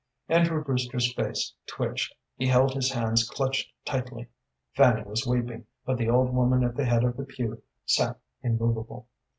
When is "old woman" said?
6.09-6.63